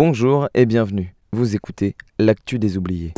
Bonjour 0.00 0.48
et 0.54 0.64
bienvenue. 0.64 1.12
Vous 1.32 1.56
écoutez 1.56 1.96
L'actu 2.20 2.60
des 2.60 2.78
oubliés. 2.78 3.14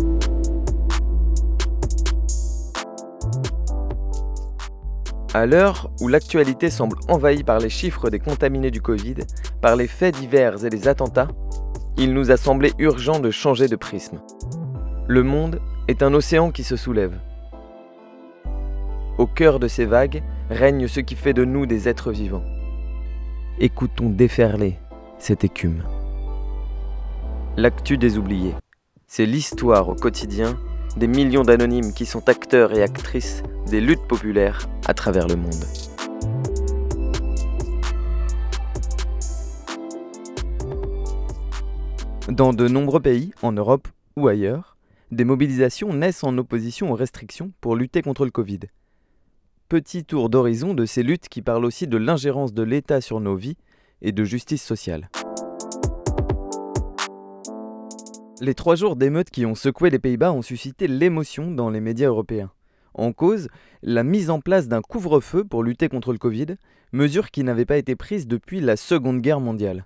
À 5.34 5.44
l'heure 5.44 5.90
où 6.00 6.08
l'actualité 6.08 6.70
semble 6.70 6.96
envahie 7.08 7.44
par 7.44 7.58
les 7.58 7.68
chiffres 7.68 8.08
des 8.08 8.18
contaminés 8.18 8.70
du 8.70 8.80
Covid, 8.80 9.16
par 9.60 9.76
les 9.76 9.88
faits 9.88 10.14
divers 10.14 10.64
et 10.64 10.70
les 10.70 10.88
attentats, 10.88 11.28
il 11.98 12.14
nous 12.14 12.30
a 12.30 12.38
semblé 12.38 12.72
urgent 12.78 13.20
de 13.20 13.30
changer 13.30 13.68
de 13.68 13.76
prisme. 13.76 14.22
Le 15.06 15.22
monde 15.22 15.60
est 15.86 16.02
un 16.02 16.14
océan 16.14 16.50
qui 16.50 16.64
se 16.64 16.76
soulève. 16.76 17.18
Au 19.18 19.26
cœur 19.26 19.60
de 19.60 19.68
ces 19.68 19.84
vagues 19.84 20.22
règne 20.48 20.88
ce 20.88 21.00
qui 21.00 21.14
fait 21.14 21.34
de 21.34 21.44
nous 21.44 21.66
des 21.66 21.90
êtres 21.90 22.10
vivants. 22.10 22.46
Écoutons 23.58 24.08
déferler 24.08 24.78
cette 25.18 25.44
écume. 25.44 25.82
L'actu 27.56 27.98
des 27.98 28.16
oubliés, 28.16 28.54
c'est 29.08 29.26
l'histoire 29.26 29.88
au 29.88 29.96
quotidien 29.96 30.56
des 30.96 31.08
millions 31.08 31.42
d'anonymes 31.42 31.92
qui 31.92 32.06
sont 32.06 32.28
acteurs 32.28 32.72
et 32.72 32.82
actrices 32.82 33.42
des 33.68 33.80
luttes 33.80 34.06
populaires 34.06 34.68
à 34.86 34.94
travers 34.94 35.26
le 35.26 35.34
monde. 35.34 35.64
Dans 42.28 42.52
de 42.52 42.68
nombreux 42.68 43.00
pays, 43.00 43.32
en 43.42 43.50
Europe 43.50 43.88
ou 44.16 44.28
ailleurs, 44.28 44.76
des 45.10 45.24
mobilisations 45.24 45.92
naissent 45.92 46.22
en 46.22 46.38
opposition 46.38 46.92
aux 46.92 46.96
restrictions 46.96 47.52
pour 47.60 47.74
lutter 47.74 48.00
contre 48.00 48.24
le 48.24 48.30
Covid. 48.30 48.60
Petit 49.68 50.04
tour 50.04 50.30
d'horizon 50.30 50.72
de 50.72 50.86
ces 50.86 51.02
luttes 51.02 51.28
qui 51.28 51.42
parlent 51.42 51.64
aussi 51.64 51.88
de 51.88 51.96
l'ingérence 51.96 52.54
de 52.54 52.62
l'État 52.62 53.00
sur 53.00 53.18
nos 53.18 53.34
vies 53.34 53.56
et 54.02 54.12
de 54.12 54.22
justice 54.22 54.62
sociale. 54.62 55.10
Les 58.42 58.54
trois 58.54 58.74
jours 58.74 58.96
d'émeutes 58.96 59.28
qui 59.28 59.44
ont 59.44 59.54
secoué 59.54 59.90
les 59.90 59.98
Pays-Bas 59.98 60.32
ont 60.32 60.40
suscité 60.40 60.88
l'émotion 60.88 61.50
dans 61.50 61.68
les 61.68 61.80
médias 61.80 62.08
européens. 62.08 62.50
En 62.94 63.12
cause, 63.12 63.48
la 63.82 64.02
mise 64.02 64.30
en 64.30 64.40
place 64.40 64.66
d'un 64.66 64.80
couvre-feu 64.80 65.44
pour 65.44 65.62
lutter 65.62 65.90
contre 65.90 66.10
le 66.10 66.18
Covid, 66.18 66.56
mesure 66.92 67.30
qui 67.30 67.44
n'avait 67.44 67.66
pas 67.66 67.76
été 67.76 67.96
prise 67.96 68.26
depuis 68.26 68.62
la 68.62 68.78
Seconde 68.78 69.20
Guerre 69.20 69.40
mondiale. 69.40 69.84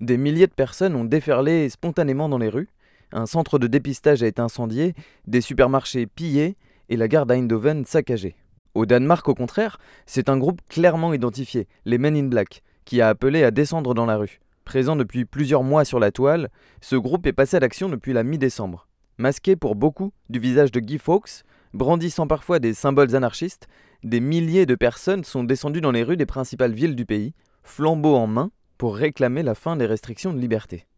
Des 0.00 0.18
milliers 0.18 0.46
de 0.46 0.52
personnes 0.52 0.94
ont 0.94 1.04
déferlé 1.04 1.68
spontanément 1.68 2.28
dans 2.28 2.38
les 2.38 2.48
rues, 2.48 2.68
un 3.10 3.26
centre 3.26 3.58
de 3.58 3.66
dépistage 3.66 4.22
a 4.22 4.28
été 4.28 4.40
incendié, 4.40 4.94
des 5.26 5.40
supermarchés 5.40 6.06
pillés 6.06 6.56
et 6.88 6.96
la 6.96 7.08
gare 7.08 7.26
d'Eindhoven 7.26 7.84
saccagée. 7.86 8.36
Au 8.74 8.86
Danemark, 8.86 9.28
au 9.28 9.34
contraire, 9.34 9.78
c'est 10.06 10.28
un 10.28 10.38
groupe 10.38 10.60
clairement 10.68 11.12
identifié, 11.12 11.66
les 11.84 11.98
Men 11.98 12.16
in 12.16 12.26
Black, 12.26 12.62
qui 12.84 13.00
a 13.00 13.08
appelé 13.08 13.42
à 13.42 13.50
descendre 13.50 13.94
dans 13.94 14.06
la 14.06 14.16
rue. 14.16 14.38
Présent 14.66 14.96
depuis 14.96 15.24
plusieurs 15.24 15.62
mois 15.62 15.84
sur 15.84 16.00
la 16.00 16.10
toile, 16.10 16.50
ce 16.80 16.96
groupe 16.96 17.24
est 17.28 17.32
passé 17.32 17.56
à 17.56 17.60
l'action 17.60 17.88
depuis 17.88 18.12
la 18.12 18.24
mi-décembre. 18.24 18.88
Masqué 19.16 19.54
pour 19.54 19.76
beaucoup 19.76 20.12
du 20.28 20.40
visage 20.40 20.72
de 20.72 20.80
Guy 20.80 20.98
Fawkes, 20.98 21.44
brandissant 21.72 22.26
parfois 22.26 22.58
des 22.58 22.74
symboles 22.74 23.14
anarchistes, 23.14 23.68
des 24.02 24.18
milliers 24.18 24.66
de 24.66 24.74
personnes 24.74 25.22
sont 25.22 25.44
descendues 25.44 25.80
dans 25.80 25.92
les 25.92 26.02
rues 26.02 26.16
des 26.16 26.26
principales 26.26 26.72
villes 26.72 26.96
du 26.96 27.06
pays, 27.06 27.32
flambeaux 27.62 28.16
en 28.16 28.26
main, 28.26 28.50
pour 28.76 28.96
réclamer 28.96 29.44
la 29.44 29.54
fin 29.54 29.76
des 29.76 29.86
restrictions 29.86 30.32
de 30.32 30.40
liberté. 30.40 30.88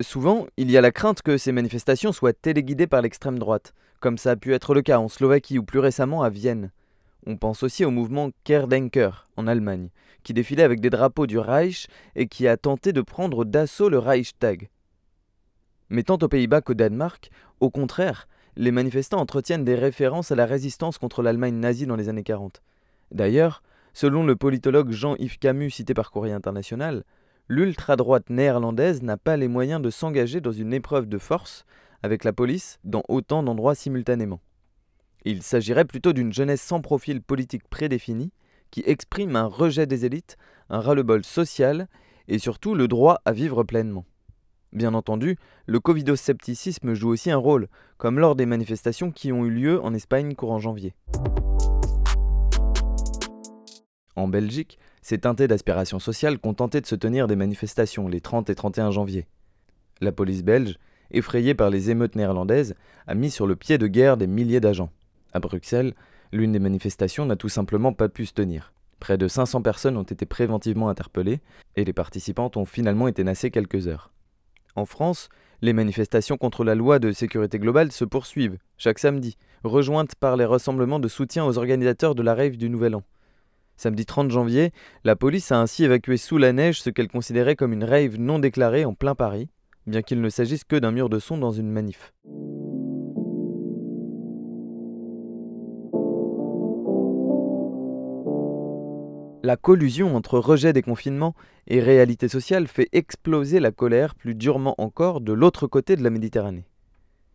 Souvent, 0.00 0.46
il 0.56 0.70
y 0.70 0.78
a 0.78 0.80
la 0.80 0.90
crainte 0.90 1.20
que 1.20 1.36
ces 1.36 1.52
manifestations 1.52 2.12
soient 2.12 2.32
téléguidées 2.32 2.86
par 2.86 3.02
l'extrême 3.02 3.38
droite, 3.38 3.74
comme 4.00 4.16
ça 4.16 4.30
a 4.30 4.36
pu 4.36 4.54
être 4.54 4.72
le 4.72 4.80
cas 4.80 5.00
en 5.00 5.08
Slovaquie 5.08 5.58
ou 5.58 5.64
plus 5.64 5.80
récemment 5.80 6.22
à 6.22 6.30
Vienne. 6.30 6.70
On 7.30 7.36
pense 7.36 7.62
aussi 7.62 7.84
au 7.84 7.90
mouvement 7.90 8.30
Kerdenker 8.44 9.28
en 9.36 9.46
Allemagne, 9.46 9.90
qui 10.22 10.32
défilait 10.32 10.62
avec 10.62 10.80
des 10.80 10.88
drapeaux 10.88 11.26
du 11.26 11.38
Reich 11.38 11.86
et 12.16 12.26
qui 12.26 12.48
a 12.48 12.56
tenté 12.56 12.94
de 12.94 13.02
prendre 13.02 13.44
d'assaut 13.44 13.90
le 13.90 13.98
Reichstag. 13.98 14.70
Mais 15.90 16.04
tant 16.04 16.16
aux 16.22 16.28
Pays-Bas 16.28 16.62
qu'au 16.62 16.72
Danemark, 16.72 17.30
au 17.60 17.68
contraire, 17.68 18.28
les 18.56 18.70
manifestants 18.70 19.20
entretiennent 19.20 19.66
des 19.66 19.74
références 19.74 20.32
à 20.32 20.36
la 20.36 20.46
résistance 20.46 20.96
contre 20.96 21.22
l'Allemagne 21.22 21.56
nazie 21.56 21.84
dans 21.84 21.96
les 21.96 22.08
années 22.08 22.22
40. 22.22 22.62
D'ailleurs, 23.12 23.62
selon 23.92 24.24
le 24.24 24.34
politologue 24.34 24.90
Jean-Yves 24.90 25.38
Camus 25.38 25.70
cité 25.70 25.92
par 25.92 26.10
Courrier 26.10 26.32
International, 26.32 27.04
l'ultra-droite 27.46 28.30
néerlandaise 28.30 29.02
n'a 29.02 29.18
pas 29.18 29.36
les 29.36 29.48
moyens 29.48 29.82
de 29.82 29.90
s'engager 29.90 30.40
dans 30.40 30.52
une 30.52 30.72
épreuve 30.72 31.06
de 31.06 31.18
force 31.18 31.66
avec 32.02 32.24
la 32.24 32.32
police 32.32 32.78
dans 32.84 33.02
autant 33.06 33.42
d'endroits 33.42 33.74
simultanément. 33.74 34.40
Il 35.30 35.42
s'agirait 35.42 35.84
plutôt 35.84 36.14
d'une 36.14 36.32
jeunesse 36.32 36.62
sans 36.62 36.80
profil 36.80 37.20
politique 37.20 37.68
prédéfini, 37.68 38.32
qui 38.70 38.82
exprime 38.86 39.36
un 39.36 39.44
rejet 39.44 39.86
des 39.86 40.06
élites, 40.06 40.38
un 40.70 40.80
ras-le-bol 40.80 41.22
social 41.22 41.86
et 42.28 42.38
surtout 42.38 42.74
le 42.74 42.88
droit 42.88 43.20
à 43.26 43.32
vivre 43.32 43.62
pleinement. 43.62 44.06
Bien 44.72 44.94
entendu, 44.94 45.36
le 45.66 45.80
covidoscepticisme 45.80 46.94
joue 46.94 47.10
aussi 47.10 47.30
un 47.30 47.36
rôle, 47.36 47.68
comme 47.98 48.18
lors 48.18 48.36
des 48.36 48.46
manifestations 48.46 49.10
qui 49.10 49.30
ont 49.30 49.44
eu 49.44 49.50
lieu 49.50 49.84
en 49.84 49.92
Espagne 49.92 50.34
courant 50.34 50.60
janvier. 50.60 50.94
En 54.16 54.28
Belgique, 54.28 54.78
c'est 55.02 55.18
teinté 55.18 55.46
d'aspiration 55.46 55.98
sociale 55.98 56.38
qu'ont 56.38 56.54
tenté 56.54 56.80
de 56.80 56.86
se 56.86 56.94
tenir 56.94 57.26
des 57.26 57.36
manifestations 57.36 58.08
les 58.08 58.22
30 58.22 58.48
et 58.48 58.54
31 58.54 58.92
janvier. 58.92 59.26
La 60.00 60.10
police 60.10 60.42
belge, 60.42 60.78
effrayée 61.10 61.54
par 61.54 61.68
les 61.68 61.90
émeutes 61.90 62.16
néerlandaises, 62.16 62.74
a 63.06 63.14
mis 63.14 63.30
sur 63.30 63.46
le 63.46 63.56
pied 63.56 63.76
de 63.76 63.88
guerre 63.88 64.16
des 64.16 64.26
milliers 64.26 64.60
d'agents. 64.60 64.90
À 65.32 65.40
Bruxelles, 65.40 65.94
l'une 66.32 66.52
des 66.52 66.58
manifestations 66.58 67.26
n'a 67.26 67.36
tout 67.36 67.48
simplement 67.48 67.92
pas 67.92 68.08
pu 68.08 68.26
se 68.26 68.32
tenir. 68.32 68.72
Près 69.00 69.18
de 69.18 69.28
500 69.28 69.62
personnes 69.62 69.96
ont 69.96 70.02
été 70.02 70.26
préventivement 70.26 70.88
interpellées 70.88 71.40
et 71.76 71.84
les 71.84 71.92
participantes 71.92 72.56
ont 72.56 72.64
finalement 72.64 73.08
été 73.08 73.22
nassées 73.24 73.50
quelques 73.50 73.86
heures. 73.86 74.10
En 74.74 74.86
France, 74.86 75.28
les 75.60 75.72
manifestations 75.72 76.36
contre 76.36 76.64
la 76.64 76.74
loi 76.74 76.98
de 76.98 77.12
sécurité 77.12 77.58
globale 77.58 77.92
se 77.92 78.04
poursuivent 78.04 78.58
chaque 78.76 78.98
samedi, 78.98 79.36
rejointes 79.64 80.14
par 80.14 80.36
les 80.36 80.44
rassemblements 80.44 81.00
de 81.00 81.08
soutien 81.08 81.44
aux 81.44 81.58
organisateurs 81.58 82.14
de 82.14 82.22
la 82.22 82.34
rave 82.34 82.56
du 82.56 82.70
Nouvel 82.70 82.94
An. 82.94 83.02
Samedi 83.76 84.06
30 84.06 84.30
janvier, 84.30 84.72
la 85.04 85.14
police 85.14 85.52
a 85.52 85.60
ainsi 85.60 85.84
évacué 85.84 86.16
sous 86.16 86.38
la 86.38 86.52
neige 86.52 86.82
ce 86.82 86.90
qu'elle 86.90 87.08
considérait 87.08 87.56
comme 87.56 87.72
une 87.72 87.84
rave 87.84 88.18
non 88.18 88.38
déclarée 88.38 88.84
en 88.84 88.94
plein 88.94 89.14
Paris, 89.14 89.48
bien 89.86 90.02
qu'il 90.02 90.20
ne 90.20 90.28
s'agisse 90.28 90.64
que 90.64 90.76
d'un 90.76 90.90
mur 90.90 91.08
de 91.08 91.18
son 91.18 91.38
dans 91.38 91.52
une 91.52 91.70
manif. 91.70 92.12
La 99.48 99.56
collusion 99.56 100.14
entre 100.14 100.38
rejet 100.38 100.74
des 100.74 100.82
confinements 100.82 101.34
et 101.68 101.80
réalité 101.80 102.28
sociale 102.28 102.68
fait 102.68 102.90
exploser 102.92 103.60
la 103.60 103.72
colère 103.72 104.14
plus 104.14 104.34
durement 104.34 104.74
encore 104.76 105.22
de 105.22 105.32
l'autre 105.32 105.66
côté 105.66 105.96
de 105.96 106.04
la 106.04 106.10
Méditerranée. 106.10 106.66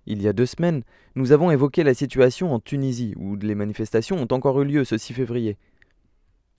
Il 0.05 0.21
y 0.21 0.27
a 0.27 0.33
deux 0.33 0.45
semaines, 0.45 0.83
nous 1.15 1.31
avons 1.31 1.49
évoqué 1.49 1.83
la 1.83 1.95
situation 1.95 2.53
en 2.53 2.59
Tunisie, 2.59 3.15
où 3.17 3.35
les 3.35 3.55
manifestations 3.55 4.17
ont 4.17 4.31
encore 4.31 4.61
eu 4.61 4.65
lieu 4.65 4.83
ce 4.83 4.95
6 4.95 5.13
février. 5.13 5.57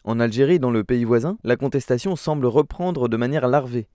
En 0.03 0.19
Algérie, 0.19 0.59
dans 0.59 0.73
le 0.73 0.83
pays 0.83 1.05
voisin, 1.05 1.39
la 1.45 1.55
contestation 1.55 2.17
semble 2.17 2.47
reprendre 2.47 3.09
de 3.09 3.17
manière 3.17 3.47
larvée. 3.47 3.87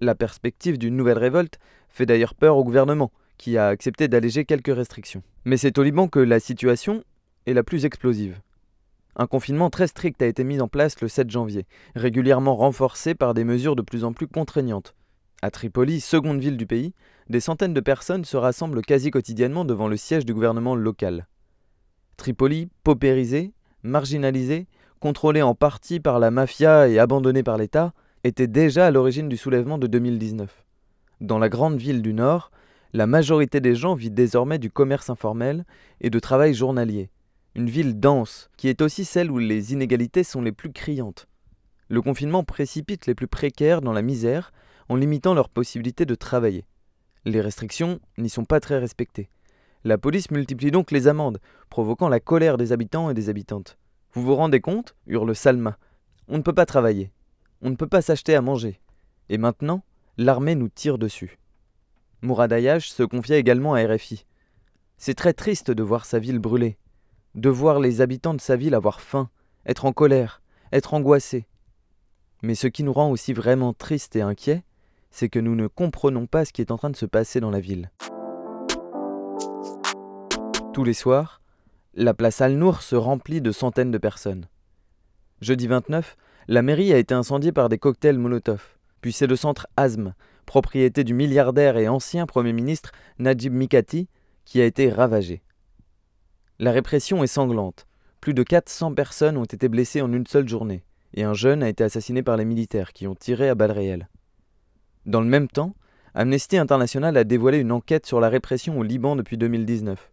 La 0.00 0.16
perspective 0.16 0.76
d'une 0.76 0.96
nouvelle 0.96 1.18
révolte 1.18 1.60
fait 1.88 2.06
d'ailleurs 2.06 2.34
peur 2.34 2.56
au 2.56 2.64
gouvernement, 2.64 3.12
qui 3.38 3.58
a 3.58 3.68
accepté 3.68 4.08
d'alléger 4.08 4.44
quelques 4.44 4.74
restrictions. 4.74 5.22
Mais 5.44 5.56
c'est 5.56 5.78
au 5.78 5.84
Liban 5.84 6.08
que 6.08 6.18
la 6.18 6.40
situation 6.40 7.04
est 7.46 7.54
la 7.54 7.62
plus 7.62 7.84
explosive. 7.84 8.40
Un 9.18 9.26
confinement 9.26 9.70
très 9.70 9.86
strict 9.86 10.20
a 10.20 10.26
été 10.26 10.44
mis 10.44 10.60
en 10.60 10.68
place 10.68 11.00
le 11.00 11.08
7 11.08 11.30
janvier, 11.30 11.66
régulièrement 11.94 12.54
renforcé 12.54 13.14
par 13.14 13.32
des 13.32 13.44
mesures 13.44 13.74
de 13.74 13.80
plus 13.80 14.04
en 14.04 14.12
plus 14.12 14.26
contraignantes. 14.26 14.94
À 15.40 15.50
Tripoli, 15.50 16.00
seconde 16.00 16.38
ville 16.38 16.58
du 16.58 16.66
pays, 16.66 16.92
des 17.30 17.40
centaines 17.40 17.72
de 17.72 17.80
personnes 17.80 18.26
se 18.26 18.36
rassemblent 18.36 18.82
quasi 18.82 19.10
quotidiennement 19.10 19.64
devant 19.64 19.88
le 19.88 19.96
siège 19.96 20.26
du 20.26 20.34
gouvernement 20.34 20.74
local. 20.74 21.26
Tripoli, 22.18 22.68
paupérisée, 22.84 23.54
marginalisée, 23.82 24.66
contrôlée 25.00 25.42
en 25.42 25.54
partie 25.54 25.98
par 25.98 26.18
la 26.18 26.30
mafia 26.30 26.88
et 26.88 26.98
abandonnée 26.98 27.42
par 27.42 27.56
l'État, 27.56 27.94
était 28.22 28.46
déjà 28.46 28.86
à 28.86 28.90
l'origine 28.90 29.30
du 29.30 29.38
soulèvement 29.38 29.78
de 29.78 29.86
2019. 29.86 30.64
Dans 31.22 31.38
la 31.38 31.48
grande 31.48 31.78
ville 31.78 32.02
du 32.02 32.12
Nord, 32.12 32.50
la 32.92 33.06
majorité 33.06 33.60
des 33.60 33.74
gens 33.74 33.94
vit 33.94 34.10
désormais 34.10 34.58
du 34.58 34.70
commerce 34.70 35.08
informel 35.08 35.64
et 36.00 36.10
de 36.10 36.18
travail 36.18 36.52
journalier, 36.54 37.10
une 37.56 37.70
ville 37.70 37.98
dense, 37.98 38.50
qui 38.58 38.68
est 38.68 38.82
aussi 38.82 39.06
celle 39.06 39.30
où 39.30 39.38
les 39.38 39.72
inégalités 39.72 40.24
sont 40.24 40.42
les 40.42 40.52
plus 40.52 40.72
criantes. 40.72 41.26
Le 41.88 42.02
confinement 42.02 42.44
précipite 42.44 43.06
les 43.06 43.14
plus 43.14 43.28
précaires 43.28 43.80
dans 43.80 43.94
la 43.94 44.02
misère 44.02 44.52
en 44.90 44.96
limitant 44.96 45.32
leur 45.32 45.48
possibilité 45.48 46.04
de 46.04 46.14
travailler. 46.14 46.66
Les 47.24 47.40
restrictions 47.40 47.98
n'y 48.18 48.28
sont 48.28 48.44
pas 48.44 48.60
très 48.60 48.78
respectées. 48.78 49.30
La 49.84 49.96
police 49.96 50.30
multiplie 50.30 50.70
donc 50.70 50.90
les 50.90 51.08
amendes, 51.08 51.40
provoquant 51.70 52.10
la 52.10 52.20
colère 52.20 52.58
des 52.58 52.72
habitants 52.72 53.08
et 53.08 53.14
des 53.14 53.30
habitantes. 53.30 53.78
Vous 54.12 54.22
vous 54.22 54.36
rendez 54.36 54.60
compte? 54.60 54.94
hurle 55.06 55.34
Salma. 55.34 55.78
On 56.28 56.36
ne 56.36 56.42
peut 56.42 56.52
pas 56.52 56.66
travailler. 56.66 57.10
On 57.62 57.70
ne 57.70 57.76
peut 57.76 57.88
pas 57.88 58.02
s'acheter 58.02 58.34
à 58.34 58.42
manger. 58.42 58.80
Et 59.30 59.38
maintenant, 59.38 59.82
l'armée 60.18 60.56
nous 60.56 60.68
tire 60.68 60.98
dessus. 60.98 61.38
Mourad 62.20 62.52
Ayash 62.52 62.90
se 62.90 63.02
confiait 63.02 63.40
également 63.40 63.72
à 63.72 63.82
RFI. 63.82 64.26
C'est 64.98 65.14
très 65.14 65.32
triste 65.32 65.70
de 65.70 65.82
voir 65.82 66.04
sa 66.04 66.18
ville 66.18 66.38
brûler 66.38 66.76
de 67.36 67.50
voir 67.50 67.80
les 67.80 68.00
habitants 68.00 68.34
de 68.34 68.40
sa 68.40 68.56
ville 68.56 68.74
avoir 68.74 69.00
faim, 69.00 69.28
être 69.66 69.84
en 69.84 69.92
colère, 69.92 70.42
être 70.72 70.94
angoissés. 70.94 71.46
Mais 72.42 72.54
ce 72.54 72.66
qui 72.66 72.82
nous 72.82 72.92
rend 72.92 73.10
aussi 73.10 73.34
vraiment 73.34 73.74
tristes 73.74 74.16
et 74.16 74.22
inquiets, 74.22 74.64
c'est 75.10 75.28
que 75.28 75.38
nous 75.38 75.54
ne 75.54 75.66
comprenons 75.66 76.26
pas 76.26 76.44
ce 76.44 76.52
qui 76.52 76.62
est 76.62 76.70
en 76.70 76.78
train 76.78 76.90
de 76.90 76.96
se 76.96 77.06
passer 77.06 77.40
dans 77.40 77.50
la 77.50 77.60
ville. 77.60 77.90
Tous 80.72 80.84
les 80.84 80.94
soirs, 80.94 81.40
la 81.94 82.14
place 82.14 82.40
Al-Nour 82.40 82.82
se 82.82 82.96
remplit 82.96 83.40
de 83.40 83.52
centaines 83.52 83.90
de 83.90 83.98
personnes. 83.98 84.48
Jeudi 85.40 85.66
29, 85.66 86.16
la 86.48 86.62
mairie 86.62 86.92
a 86.92 86.98
été 86.98 87.14
incendiée 87.14 87.52
par 87.52 87.68
des 87.68 87.78
cocktails 87.78 88.18
Molotov. 88.18 88.62
Puis 89.02 89.12
c'est 89.12 89.26
le 89.26 89.36
centre 89.36 89.66
Azm, 89.76 90.14
propriété 90.46 91.04
du 91.04 91.12
milliardaire 91.12 91.76
et 91.76 91.88
ancien 91.88 92.24
Premier 92.26 92.52
ministre 92.52 92.92
Najib 93.18 93.52
Mikati, 93.52 94.08
qui 94.44 94.60
a 94.60 94.64
été 94.64 94.90
ravagé. 94.90 95.42
La 96.58 96.72
répression 96.72 97.22
est 97.22 97.26
sanglante. 97.26 97.86
Plus 98.22 98.32
de 98.32 98.42
400 98.42 98.94
personnes 98.94 99.36
ont 99.36 99.44
été 99.44 99.68
blessées 99.68 100.00
en 100.00 100.10
une 100.10 100.26
seule 100.26 100.48
journée, 100.48 100.82
et 101.12 101.22
un 101.22 101.34
jeune 101.34 101.62
a 101.62 101.68
été 101.68 101.84
assassiné 101.84 102.22
par 102.22 102.38
les 102.38 102.46
militaires 102.46 102.94
qui 102.94 103.06
ont 103.06 103.14
tiré 103.14 103.50
à 103.50 103.54
balles 103.54 103.72
réelles. 103.72 104.08
Dans 105.04 105.20
le 105.20 105.26
même 105.26 105.48
temps, 105.48 105.74
Amnesty 106.14 106.56
International 106.56 107.14
a 107.18 107.24
dévoilé 107.24 107.58
une 107.58 107.72
enquête 107.72 108.06
sur 108.06 108.20
la 108.20 108.30
répression 108.30 108.78
au 108.78 108.82
Liban 108.82 109.16
depuis 109.16 109.36
2019. 109.36 110.10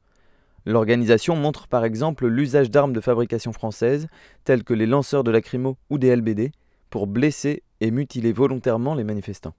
L'organisation 0.65 1.37
montre 1.37 1.67
par 1.67 1.85
exemple 1.85 2.27
l'usage 2.27 2.69
d'armes 2.69 2.93
de 2.93 2.99
fabrication 2.99 3.53
française, 3.53 4.07
telles 4.43 4.65
que 4.65 4.73
les 4.73 4.85
lanceurs 4.85 5.23
de 5.23 5.31
lacrymo 5.31 5.77
ou 5.89 5.97
des 5.97 6.13
LBD, 6.13 6.51
pour 6.89 7.07
blesser 7.07 7.63
et 7.79 7.89
mutiler 7.89 8.33
volontairement 8.33 8.95
les 8.95 9.05
manifestants. 9.05 9.55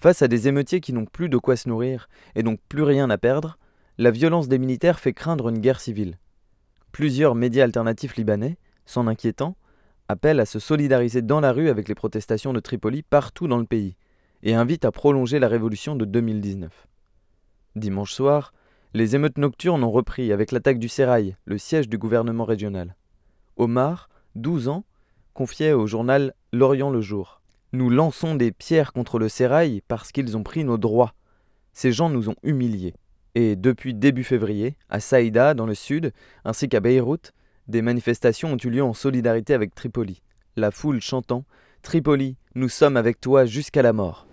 Face 0.00 0.20
à 0.20 0.28
des 0.28 0.48
émeutiers 0.48 0.80
qui 0.80 0.92
n'ont 0.92 1.06
plus 1.06 1.28
de 1.28 1.38
quoi 1.38 1.56
se 1.56 1.68
nourrir 1.68 2.08
et 2.34 2.42
donc 2.42 2.58
plus 2.68 2.82
rien 2.82 3.08
à 3.08 3.18
perdre, 3.18 3.56
la 3.96 4.10
violence 4.10 4.48
des 4.48 4.58
militaires 4.58 4.98
fait 4.98 5.12
craindre 5.12 5.48
une 5.48 5.60
guerre 5.60 5.80
civile. 5.80 6.18
Plusieurs 6.90 7.36
médias 7.36 7.64
alternatifs 7.64 8.16
libanais, 8.16 8.56
s'en 8.86 9.06
inquiétant, 9.06 9.56
appellent 10.08 10.40
à 10.40 10.46
se 10.46 10.58
solidariser 10.58 11.22
dans 11.22 11.40
la 11.40 11.52
rue 11.52 11.68
avec 11.68 11.88
les 11.88 11.94
protestations 11.94 12.52
de 12.52 12.60
Tripoli 12.60 13.02
partout 13.02 13.46
dans 13.46 13.58
le 13.58 13.64
pays 13.66 13.96
et 14.42 14.54
invitent 14.54 14.84
à 14.84 14.90
prolonger 14.90 15.38
la 15.38 15.48
révolution 15.48 15.94
de 15.94 16.04
2019. 16.04 16.88
Dimanche 17.76 18.12
soir, 18.12 18.52
les 18.94 19.14
émeutes 19.14 19.38
nocturnes 19.38 19.84
ont 19.84 19.90
repris 19.90 20.32
avec 20.32 20.50
l'attaque 20.52 20.78
du 20.78 20.88
Sérail, 20.88 21.36
le 21.44 21.56
siège 21.56 21.88
du 21.88 21.96
gouvernement 21.96 22.44
régional. 22.44 22.96
Omar, 23.56 24.08
12 24.34 24.68
ans, 24.68 24.84
confiait 25.34 25.72
au 25.72 25.86
journal 25.86 26.34
L'Orient 26.52 26.90
le 26.90 27.00
jour. 27.00 27.40
Nous 27.72 27.90
lançons 27.90 28.34
des 28.34 28.52
pierres 28.52 28.92
contre 28.92 29.18
le 29.18 29.28
Sérail 29.28 29.82
parce 29.88 30.12
qu'ils 30.12 30.36
ont 30.36 30.42
pris 30.42 30.64
nos 30.64 30.78
droits. 30.78 31.14
Ces 31.72 31.90
gens 31.90 32.10
nous 32.10 32.28
ont 32.28 32.36
humiliés. 32.44 32.94
Et 33.34 33.56
depuis 33.56 33.94
début 33.94 34.24
février, 34.24 34.76
à 34.90 35.00
Saïda, 35.00 35.54
dans 35.54 35.66
le 35.66 35.74
sud, 35.74 36.12
ainsi 36.44 36.68
qu'à 36.68 36.80
Beyrouth, 36.80 37.32
des 37.66 37.82
manifestations 37.82 38.52
ont 38.52 38.56
eu 38.56 38.70
lieu 38.70 38.82
en 38.82 38.94
solidarité 38.94 39.54
avec 39.54 39.74
Tripoli, 39.74 40.22
la 40.56 40.70
foule 40.70 41.00
chantant 41.00 41.44
Tripoli, 41.82 42.36
nous 42.54 42.68
sommes 42.68 42.96
avec 42.96 43.20
toi 43.20 43.44
jusqu'à 43.44 43.82
la 43.82 43.92
mort. 43.92 44.26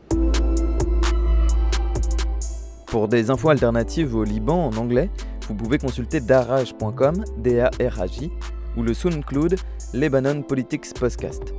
Pour 2.87 3.07
des 3.07 3.29
infos 3.29 3.49
alternatives 3.49 4.15
au 4.15 4.23
Liban 4.23 4.67
en 4.67 4.77
anglais, 4.77 5.09
vous 5.47 5.55
pouvez 5.55 5.77
consulter 5.77 6.19
daraj.com, 6.19 7.23
D-A-R-A-J, 7.37 8.31
ou 8.77 8.83
le 8.83 8.93
SoundCloud 8.93 9.55
Lebanon 9.93 10.43
Politics 10.43 10.93
Podcast. 10.93 11.53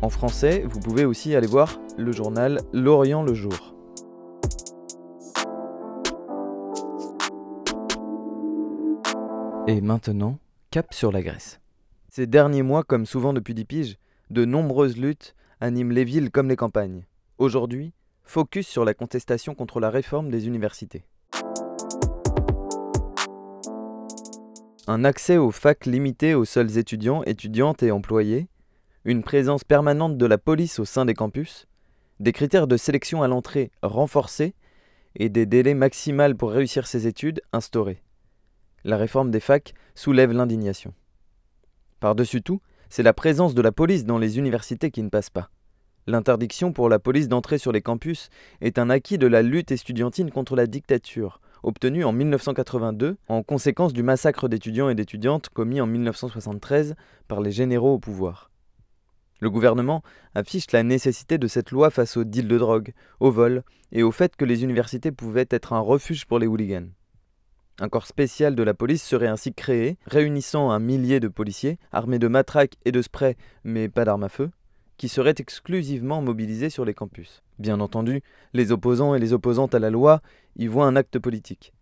En 0.00 0.08
français, 0.08 0.64
vous 0.68 0.80
pouvez 0.80 1.04
aussi 1.04 1.36
aller 1.36 1.46
voir 1.46 1.78
le 1.98 2.12
journal 2.12 2.60
L'Orient 2.72 3.22
le 3.22 3.34
jour. 3.34 3.74
Et 9.68 9.80
maintenant, 9.80 10.40
cap 10.72 10.92
sur 10.92 11.12
la 11.12 11.22
Grèce. 11.22 11.60
Ces 12.08 12.26
derniers 12.26 12.64
mois, 12.64 12.82
comme 12.82 13.06
souvent 13.06 13.32
depuis 13.32 13.54
dix 13.54 13.64
piges, 13.64 13.96
de 14.28 14.44
nombreuses 14.44 14.96
luttes 14.96 15.36
animent 15.60 15.92
les 15.92 16.02
villes 16.02 16.32
comme 16.32 16.48
les 16.48 16.56
campagnes. 16.56 17.06
Aujourd'hui, 17.38 17.92
focus 18.24 18.66
sur 18.66 18.84
la 18.84 18.92
contestation 18.92 19.54
contre 19.54 19.78
la 19.78 19.88
réforme 19.88 20.30
des 20.30 20.48
universités. 20.48 21.04
Un 24.88 25.04
accès 25.04 25.36
aux 25.36 25.52
facs 25.52 25.86
limité 25.86 26.34
aux 26.34 26.44
seuls 26.44 26.76
étudiants, 26.76 27.22
étudiantes 27.22 27.84
et 27.84 27.92
employés, 27.92 28.48
une 29.04 29.22
présence 29.22 29.62
permanente 29.62 30.18
de 30.18 30.26
la 30.26 30.38
police 30.38 30.80
au 30.80 30.84
sein 30.84 31.04
des 31.04 31.14
campus, 31.14 31.68
des 32.18 32.32
critères 32.32 32.66
de 32.66 32.76
sélection 32.76 33.22
à 33.22 33.28
l'entrée 33.28 33.70
renforcés 33.84 34.56
et 35.14 35.28
des 35.28 35.46
délais 35.46 35.74
maximaux 35.74 36.34
pour 36.34 36.50
réussir 36.50 36.88
ses 36.88 37.06
études 37.06 37.42
instaurés 37.52 38.02
la 38.84 38.96
réforme 38.96 39.30
des 39.30 39.40
facs 39.40 39.74
soulève 39.94 40.32
l'indignation. 40.32 40.92
Par-dessus 42.00 42.42
tout, 42.42 42.60
c'est 42.88 43.02
la 43.02 43.12
présence 43.12 43.54
de 43.54 43.62
la 43.62 43.72
police 43.72 44.04
dans 44.04 44.18
les 44.18 44.38
universités 44.38 44.90
qui 44.90 45.02
ne 45.02 45.08
passe 45.08 45.30
pas. 45.30 45.50
L'interdiction 46.06 46.72
pour 46.72 46.88
la 46.88 46.98
police 46.98 47.28
d'entrer 47.28 47.58
sur 47.58 47.70
les 47.70 47.80
campus 47.80 48.28
est 48.60 48.78
un 48.78 48.90
acquis 48.90 49.18
de 49.18 49.28
la 49.28 49.42
lutte 49.42 49.70
estudiantine 49.70 50.32
contre 50.32 50.56
la 50.56 50.66
dictature, 50.66 51.40
obtenue 51.62 52.04
en 52.04 52.12
1982 52.12 53.16
en 53.28 53.42
conséquence 53.44 53.92
du 53.92 54.02
massacre 54.02 54.48
d'étudiants 54.48 54.88
et 54.88 54.96
d'étudiantes 54.96 55.48
commis 55.48 55.80
en 55.80 55.86
1973 55.86 56.96
par 57.28 57.40
les 57.40 57.52
généraux 57.52 57.94
au 57.94 57.98
pouvoir. 58.00 58.50
Le 59.38 59.50
gouvernement 59.50 60.02
affiche 60.34 60.70
la 60.72 60.82
nécessité 60.82 61.38
de 61.38 61.46
cette 61.46 61.70
loi 61.70 61.90
face 61.90 62.16
aux 62.16 62.24
deals 62.24 62.48
de 62.48 62.58
drogue, 62.58 62.92
au 63.20 63.30
vol 63.30 63.62
et 63.90 64.02
au 64.02 64.10
fait 64.10 64.36
que 64.36 64.44
les 64.44 64.64
universités 64.64 65.12
pouvaient 65.12 65.48
être 65.50 65.72
un 65.72 65.80
refuge 65.80 66.26
pour 66.26 66.38
les 66.38 66.46
hooligans. 66.46 66.90
Un 67.80 67.88
corps 67.88 68.06
spécial 68.06 68.54
de 68.54 68.62
la 68.62 68.74
police 68.74 69.02
serait 69.02 69.28
ainsi 69.28 69.54
créé, 69.54 69.96
réunissant 70.06 70.70
un 70.70 70.78
millier 70.78 71.20
de 71.20 71.28
policiers, 71.28 71.78
armés 71.90 72.18
de 72.18 72.28
matraques 72.28 72.76
et 72.84 72.92
de 72.92 73.00
sprays, 73.00 73.36
mais 73.64 73.88
pas 73.88 74.04
d'armes 74.04 74.24
à 74.24 74.28
feu, 74.28 74.50
qui 74.98 75.08
seraient 75.08 75.34
exclusivement 75.38 76.20
mobilisés 76.20 76.70
sur 76.70 76.84
les 76.84 76.94
campus. 76.94 77.42
Bien 77.58 77.80
entendu, 77.80 78.22
les 78.52 78.72
opposants 78.72 79.14
et 79.14 79.18
les 79.18 79.32
opposantes 79.32 79.74
à 79.74 79.78
la 79.78 79.90
loi 79.90 80.20
y 80.56 80.66
voient 80.66 80.86
un 80.86 80.96
acte 80.96 81.18
politique. 81.18 81.72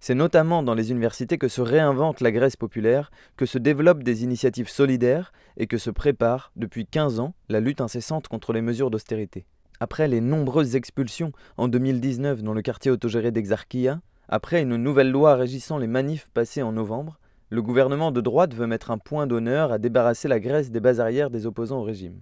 C'est 0.00 0.14
notamment 0.14 0.62
dans 0.62 0.74
les 0.74 0.90
universités 0.90 1.38
que 1.38 1.48
se 1.48 1.60
réinvente 1.60 2.20
la 2.20 2.32
Grèce 2.32 2.56
populaire, 2.56 3.10
que 3.36 3.46
se 3.46 3.58
développent 3.58 4.02
des 4.02 4.24
initiatives 4.24 4.68
solidaires 4.68 5.32
et 5.56 5.66
que 5.66 5.78
se 5.78 5.90
prépare, 5.90 6.52
depuis 6.56 6.86
15 6.86 7.20
ans, 7.20 7.34
la 7.48 7.60
lutte 7.60 7.80
incessante 7.80 8.28
contre 8.28 8.52
les 8.52 8.60
mesures 8.60 8.90
d'austérité. 8.90 9.46
Après 9.80 10.08
les 10.08 10.20
nombreuses 10.20 10.76
expulsions 10.76 11.32
en 11.56 11.68
2019 11.68 12.42
dans 12.42 12.54
le 12.54 12.62
quartier 12.62 12.90
autogéré 12.90 13.30
d'Exarchia, 13.30 14.00
après 14.28 14.62
une 14.62 14.76
nouvelle 14.76 15.10
loi 15.10 15.36
régissant 15.36 15.76
les 15.78 15.86
manifs 15.86 16.30
passés 16.32 16.62
en 16.62 16.72
novembre, 16.72 17.18
le 17.50 17.60
gouvernement 17.60 18.10
de 18.10 18.22
droite 18.22 18.54
veut 18.54 18.66
mettre 18.66 18.90
un 18.90 18.98
point 18.98 19.26
d'honneur 19.26 19.70
à 19.70 19.78
débarrasser 19.78 20.28
la 20.28 20.40
Grèce 20.40 20.70
des 20.70 20.80
bases 20.80 21.00
arrières 21.00 21.30
des 21.30 21.46
opposants 21.46 21.80
au 21.80 21.82
régime. 21.82 22.20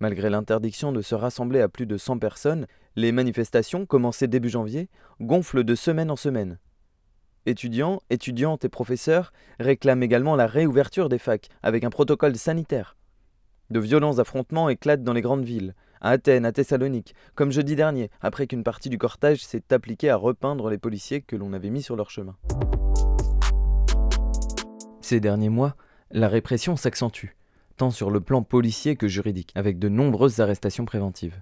Malgré 0.00 0.28
l'interdiction 0.30 0.92
de 0.92 1.00
se 1.00 1.14
rassembler 1.14 1.60
à 1.60 1.68
plus 1.68 1.86
de 1.86 1.96
100 1.96 2.18
personnes, 2.18 2.66
les 2.94 3.10
manifestations, 3.10 3.86
commencées 3.86 4.28
début 4.28 4.50
janvier, 4.50 4.88
gonflent 5.20 5.64
de 5.64 5.74
semaine 5.74 6.10
en 6.10 6.16
semaine. 6.16 6.58
Étudiants, 7.46 8.00
étudiantes 8.10 8.64
et 8.66 8.68
professeurs 8.68 9.32
réclament 9.58 10.02
également 10.02 10.36
la 10.36 10.46
réouverture 10.46 11.08
des 11.08 11.18
facs 11.18 11.48
avec 11.62 11.84
un 11.84 11.90
protocole 11.90 12.36
sanitaire. 12.36 12.96
De 13.70 13.80
violents 13.80 14.18
affrontements 14.18 14.68
éclatent 14.68 15.04
dans 15.04 15.14
les 15.14 15.22
grandes 15.22 15.44
villes, 15.44 15.74
à 16.00 16.10
Athènes, 16.10 16.44
à 16.44 16.52
Thessalonique, 16.52 17.14
comme 17.34 17.52
jeudi 17.52 17.76
dernier, 17.76 18.10
après 18.20 18.46
qu'une 18.46 18.64
partie 18.64 18.88
du 18.88 18.98
cortège 18.98 19.44
s'est 19.44 19.72
appliquée 19.72 20.10
à 20.10 20.16
repeindre 20.16 20.70
les 20.70 20.78
policiers 20.78 21.20
que 21.22 21.36
l'on 21.36 21.52
avait 21.52 21.70
mis 21.70 21.82
sur 21.82 21.96
leur 21.96 22.10
chemin. 22.10 22.36
Ces 25.00 25.20
derniers 25.20 25.48
mois, 25.48 25.76
la 26.10 26.28
répression 26.28 26.76
s'accentue, 26.76 27.36
tant 27.76 27.90
sur 27.90 28.10
le 28.10 28.20
plan 28.20 28.42
policier 28.42 28.96
que 28.96 29.08
juridique, 29.08 29.52
avec 29.54 29.78
de 29.78 29.88
nombreuses 29.88 30.40
arrestations 30.40 30.84
préventives. 30.84 31.40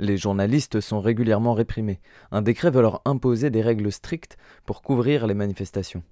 Les 0.00 0.16
journalistes 0.16 0.80
sont 0.80 1.00
régulièrement 1.00 1.54
réprimés. 1.54 2.00
Un 2.32 2.42
décret 2.42 2.70
veut 2.70 2.82
leur 2.82 3.00
imposer 3.04 3.50
des 3.50 3.62
règles 3.62 3.92
strictes 3.92 4.36
pour 4.66 4.82
couvrir 4.82 5.26
les 5.28 5.34
manifestations. 5.34 6.02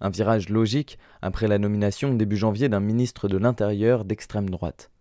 Un 0.00 0.10
virage 0.10 0.48
logique 0.48 0.98
après 1.20 1.48
la 1.48 1.58
nomination 1.58 2.14
début 2.14 2.36
janvier 2.36 2.68
d'un 2.68 2.78
ministre 2.78 3.26
de 3.26 3.36
l'Intérieur 3.36 4.04
d'extrême 4.04 4.48
droite. 4.48 4.92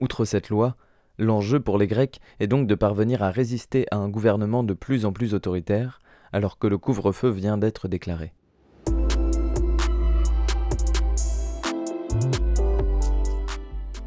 Outre 0.00 0.26
cette 0.26 0.50
loi, 0.50 0.76
L'enjeu 1.22 1.60
pour 1.60 1.78
les 1.78 1.86
Grecs 1.86 2.20
est 2.40 2.48
donc 2.48 2.66
de 2.66 2.74
parvenir 2.74 3.22
à 3.22 3.30
résister 3.30 3.86
à 3.92 3.96
un 3.96 4.08
gouvernement 4.08 4.64
de 4.64 4.74
plus 4.74 5.04
en 5.04 5.12
plus 5.12 5.34
autoritaire, 5.34 6.00
alors 6.32 6.58
que 6.58 6.66
le 6.66 6.78
couvre-feu 6.78 7.28
vient 7.28 7.56
d'être 7.56 7.86
déclaré. 7.86 8.32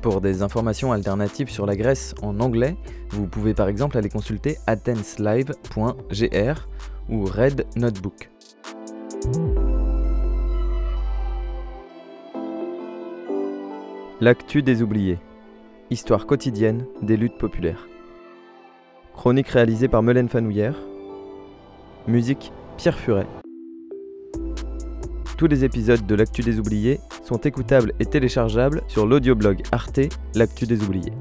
Pour 0.01 0.19
des 0.19 0.41
informations 0.41 0.91
alternatives 0.91 1.49
sur 1.49 1.65
la 1.65 1.77
Grèce 1.77 2.15
en 2.21 2.41
anglais, 2.41 2.75
vous 3.11 3.27
pouvez 3.27 3.53
par 3.53 3.69
exemple 3.69 3.97
aller 3.97 4.09
consulter 4.09 4.57
athenslive.gr 4.67 6.67
ou 7.07 7.23
Red 7.23 7.65
Notebook. 7.77 8.29
L'actu 14.19 14.61
des 14.61 14.81
oubliés. 14.81 15.17
Histoire 15.91 16.25
quotidienne 16.25 16.87
des 17.03 17.15
luttes 17.15 17.37
populaires. 17.37 17.87
Chronique 19.13 19.49
réalisée 19.49 19.87
par 19.87 20.01
Melaine 20.01 20.29
Fanouillère. 20.29 20.75
Musique 22.07 22.51
Pierre 22.75 22.97
Furet. 22.97 23.27
Tous 25.37 25.45
les 25.45 25.63
épisodes 25.63 26.03
de 26.07 26.15
L'actu 26.15 26.41
des 26.41 26.57
oubliés 26.59 26.99
sont 27.23 27.37
écoutables 27.37 27.93
et 27.99 28.05
téléchargeables 28.05 28.81
sur 28.87 29.05
l'audioblog 29.05 29.61
Arte 29.71 30.09
L'actu 30.33 30.65
des 30.65 30.81
oubliés. 30.83 31.13